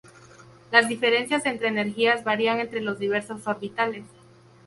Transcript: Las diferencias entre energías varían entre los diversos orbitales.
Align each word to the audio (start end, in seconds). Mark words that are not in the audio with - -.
Las 0.71 0.87
diferencias 0.89 1.45
entre 1.45 1.67
energías 1.67 2.23
varían 2.23 2.59
entre 2.59 2.81
los 2.81 2.97
diversos 2.97 3.45
orbitales. 3.45 4.03